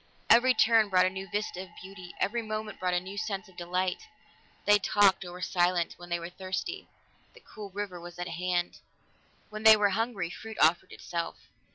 Every 0.31 0.55
turn 0.55 0.89
brought 0.89 1.05
a 1.05 1.11
new 1.11 1.29
vista 1.29 1.61
of 1.61 1.69
beauty; 1.79 2.11
every 2.19 2.41
moment 2.41 2.79
brought 2.79 2.95
a 2.95 2.99
new 2.99 3.19
sense 3.19 3.47
of 3.47 3.55
delight. 3.55 4.07
They 4.65 4.79
talked 4.79 5.23
or 5.23 5.31
were 5.31 5.41
silent; 5.41 5.93
when 5.97 6.09
they 6.09 6.17
were 6.19 6.31
thirsty, 6.31 6.87
the 7.35 7.39
cool 7.45 7.69
river 7.69 8.01
was 8.01 8.17
at 8.17 8.29
hand; 8.29 8.79
when 9.51 9.61
they 9.61 9.77
were 9.77 9.89
hungry, 9.89 10.31
fruit 10.31 10.57
offered 10.59 10.91
itself. 10.91 11.37